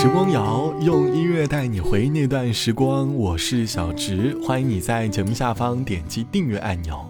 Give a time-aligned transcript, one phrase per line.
[0.00, 7.04] 时光谣用音乐带你回忆那段时光，我是小植，欢迎你在节目下方点击订阅按钮。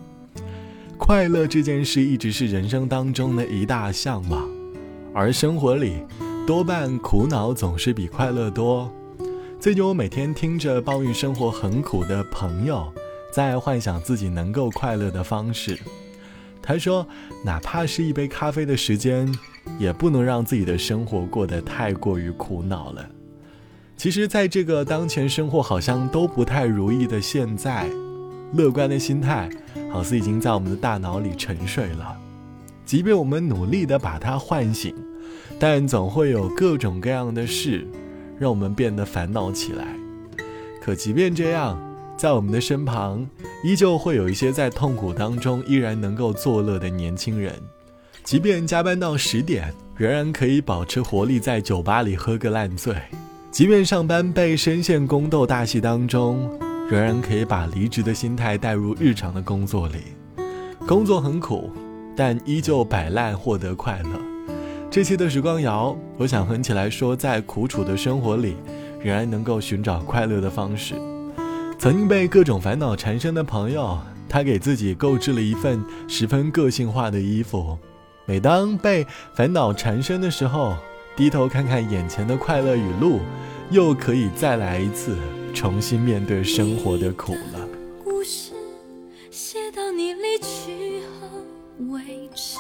[0.97, 4.49] 快乐这件事一直是人生当中的一大向往，
[5.13, 6.03] 而生活里
[6.47, 8.91] 多半苦恼总是比快乐多。
[9.61, 12.91] 最近我每天听着抱怨生活很苦的朋友，
[13.31, 15.79] 在幻想自己能够快乐的方式。
[16.63, 17.07] 他说，
[17.45, 19.33] 哪怕是一杯咖啡的时间。
[19.79, 23.07] 也不能让自己的生活过得太过于苦恼了。
[23.99, 27.87] 其实，在这个当前生活好像都不太如意的现在，
[28.55, 29.51] 乐观的心态
[29.93, 32.17] 好似已经在我们的大脑里沉睡了。
[32.87, 34.95] 即便我们努力的把它唤醒，
[35.59, 37.87] 但总会有各种各样的事
[38.39, 39.85] 让我们变得烦恼起来。
[40.81, 41.79] 可即便这样，
[42.19, 43.25] 在我们的身旁，
[43.63, 47.55] 依旧会有一些在痛苦当中依然能够作乐的年轻人。
[48.25, 52.93] 即便加班到十点，仍然可以保持活力，在酒吧里喝个烂醉；
[53.53, 56.51] 即便上班被深陷宫斗大戏当中，
[56.91, 59.99] 仍然可以把离职的心态带入日常的工作里。
[60.89, 61.71] 工作很苦，
[62.17, 64.11] 但依旧摆烂获得快乐。
[64.91, 68.57] 这期的时光谣，我想哼起来说，在苦楚的生活里，
[69.01, 70.97] 仍然能够寻找快乐的方式。
[71.79, 73.97] 曾经被各种烦恼缠身的朋友，
[74.29, 77.79] 他给自己购置了一份十分个性化的衣服。
[78.27, 80.77] 每当被烦恼缠身的时候，
[81.17, 83.21] 低头看看眼前的快乐语录，
[83.71, 85.17] 又可以再来一次，
[85.55, 87.69] 重新面对生活的苦了。
[88.03, 88.53] 故事
[89.31, 92.59] 写到你离去后为止，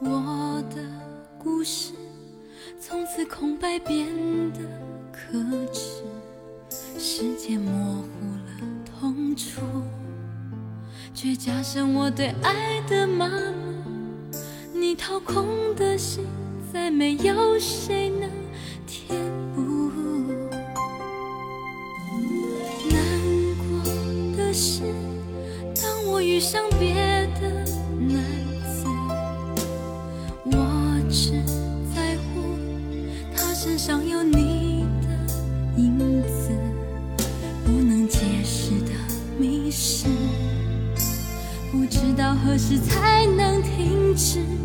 [0.00, 0.82] 我的
[1.38, 1.92] 故事
[2.80, 4.08] 从此空白变
[4.54, 4.60] 得
[5.12, 5.38] 可
[5.74, 6.02] 耻，
[7.02, 9.62] 时间模糊了痛楚，
[11.14, 14.30] 却加深我对爱的麻木。
[14.78, 16.26] 你掏空的心，
[16.70, 18.28] 再没有谁能
[18.86, 19.18] 填
[19.56, 19.90] 补。
[22.90, 23.00] 难
[23.56, 24.82] 过的是，
[25.74, 26.94] 当我遇上别
[44.20, 44.59] 是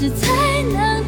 [0.00, 0.99] 是才能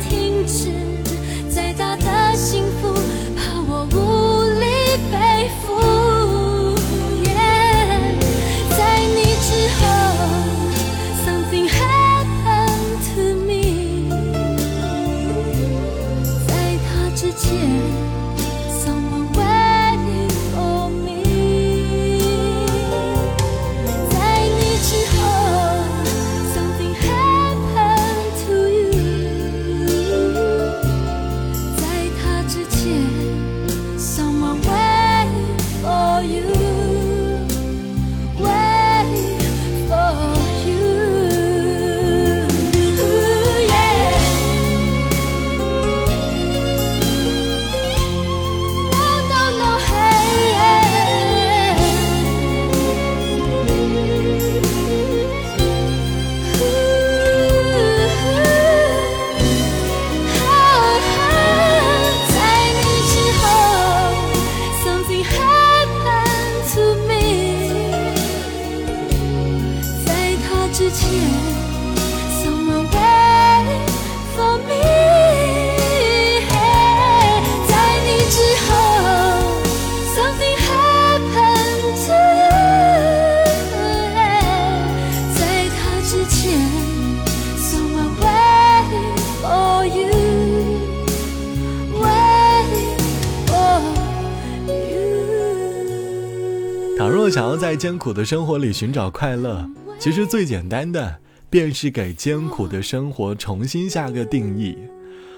[97.02, 99.68] 倘若想要在艰苦的生活里寻找快乐，
[99.98, 101.16] 其实最简单的
[101.50, 104.78] 便是给艰苦的生活重新下个定义。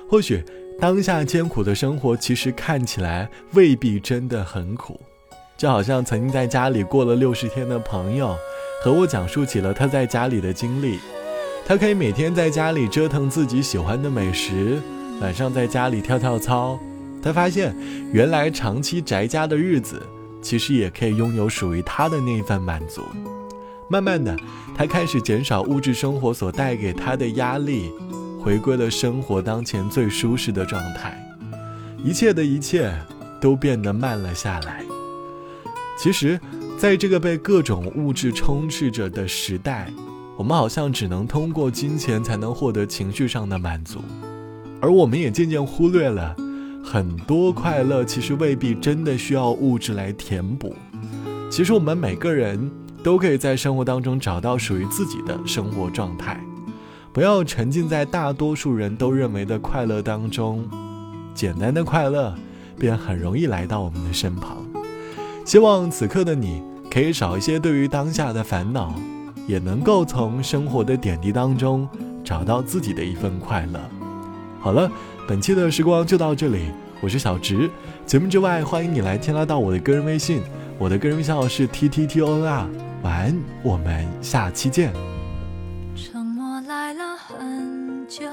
[0.07, 0.45] 或许
[0.79, 5.01] 当下艰苦的生活，其实看起来未必真的很苦。
[5.57, 8.37] 就好像曾经在家里过了六十天的朋友，
[8.83, 10.99] 和我讲述起了他在家里的经历。
[11.65, 14.79] 他可以每天在家里折腾自己喜欢的美食，
[15.23, 16.79] 晚上在家里跳跳操。
[17.23, 17.75] 他发现，
[18.13, 20.03] 原来长期宅家的日子，
[20.45, 23.03] 其实也可以拥有属于他的那一份满足。
[23.89, 24.37] 慢慢的，
[24.77, 27.91] 他开始减少物质生活所带给他的压力，
[28.43, 31.19] 回归了生活当前最舒适的状态。
[32.05, 32.95] 一切的一切，
[33.41, 34.85] 都变得慢了下来。
[35.99, 36.39] 其实，
[36.77, 39.91] 在这个被各种物质充斥着的时代，
[40.37, 44.01] 我们好像只能通过金钱才能获得情绪上的满足，
[44.81, 46.37] 而我们也渐渐忽略了，
[46.85, 50.77] 很多快乐其实未必真的需要物质来填补。
[51.51, 52.71] 其实我们每个人
[53.03, 56.39] 都可以在生活当中找到属于自己的生活状态，
[57.13, 60.69] 不要沉浸在大多数人都认为的快乐当中，
[61.35, 62.35] 简单的快乐
[62.79, 64.59] 便很容易来到我们的身旁。
[65.45, 68.95] 希望此刻的你可以少一些对于当下的烦恼，
[69.47, 71.89] 也能够从生活的点滴当中
[72.23, 73.81] 找到自己的一份快乐。
[74.65, 74.91] 好了，
[75.29, 76.71] 本期的时光就到这里，
[77.03, 77.71] 我是小直。
[78.07, 80.41] 节目之外，欢迎你来添加到我的个人微信，
[80.79, 82.67] 我的个人微信号是 t t t o n r。
[83.03, 84.91] 晚安，我们下期见。
[85.95, 88.25] 沉默来了很久，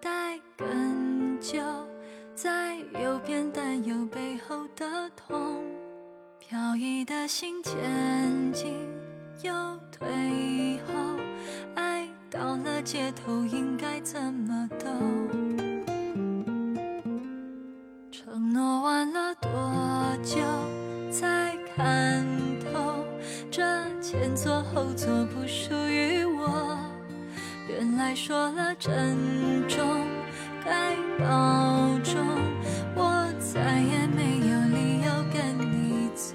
[0.00, 1.58] 待更久，
[2.34, 5.62] 在右边担忧背后的痛。
[6.38, 8.72] 飘逸的心前进
[9.42, 9.52] 又
[9.92, 10.08] 退
[10.86, 10.94] 后，
[11.74, 14.88] 爱到了街头应该怎么走？
[18.40, 19.50] 承诺完了多
[20.22, 20.38] 久
[21.12, 22.26] 才看
[22.72, 23.04] 透？
[23.50, 23.62] 这
[24.00, 26.78] 前座后座不属于我。
[27.68, 29.18] 原来说了珍
[29.68, 30.06] 重
[30.64, 32.26] 该保重，
[32.94, 36.34] 我再也没有理由跟你走。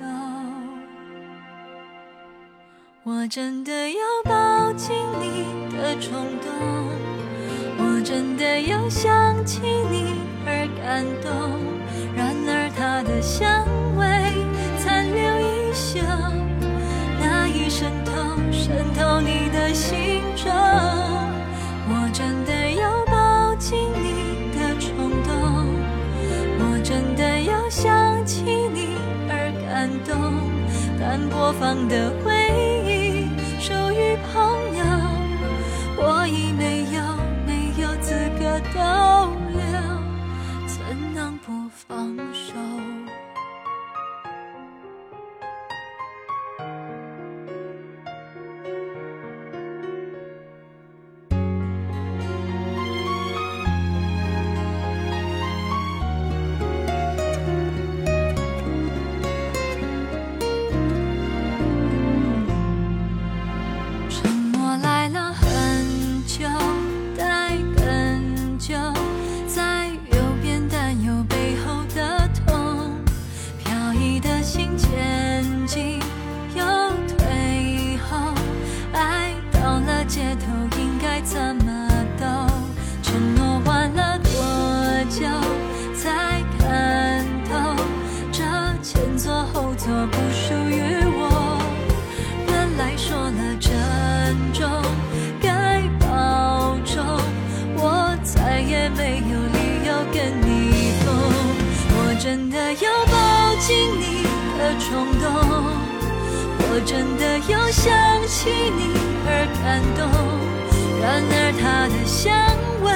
[3.01, 6.51] 我真的要抱紧你的冲动，
[7.79, 10.13] 我真的要想起你
[10.45, 11.74] 而感动。
[13.25, 13.65] 香
[13.97, 14.05] 味
[14.77, 15.97] 残留一宿，
[17.19, 18.11] 那一渗透
[18.51, 20.53] 渗透你的心中。
[21.87, 25.33] 我真的有抱紧你的冲动，
[26.59, 28.95] 我真的有想起你
[29.27, 30.13] 而感动。
[30.99, 32.11] 但播放的
[104.65, 105.29] 的冲动，
[106.57, 107.93] 我真的又想
[108.27, 110.01] 起你而感动。
[111.03, 112.33] 然而它的香
[112.81, 112.89] 味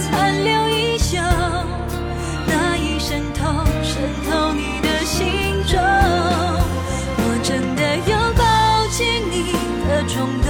[0.00, 1.20] 残留依旧，
[2.46, 3.44] 那已渗透
[3.82, 5.76] 渗透你的心中。
[7.18, 8.42] 我真的有抱
[8.88, 9.52] 紧你
[9.86, 10.48] 的冲动，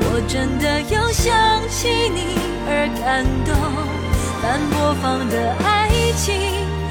[0.00, 1.32] 我真的要想
[1.70, 2.36] 起你
[2.68, 3.56] 而感动。
[4.42, 6.36] 但播放的爱情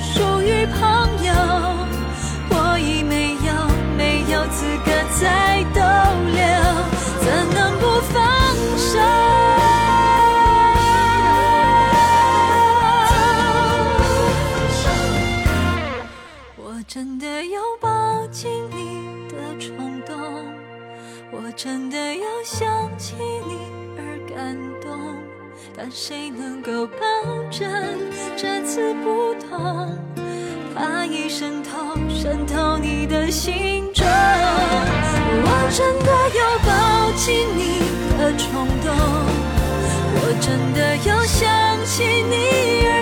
[0.02, 0.82] 属于朋
[1.28, 1.83] 友。
[4.54, 5.82] 我已没有没有资格再逗
[6.32, 6.42] 留，
[7.20, 8.16] 怎能不放
[8.78, 8.94] 手？
[16.56, 20.14] 我真的要抱紧你的冲动，
[21.32, 23.58] 我真的要想起你
[23.98, 25.18] 而感动，
[25.76, 26.96] 但谁能够保
[27.50, 27.68] 证
[28.38, 29.98] 这次不同？
[30.74, 31.94] 怕一渗透。
[32.10, 34.06] 渗透你的心中。
[35.46, 36.72] 我真的有抱
[37.18, 37.62] 紧你
[38.18, 38.88] 的冲动，
[40.16, 41.44] 我真的有想
[41.86, 42.93] 起你。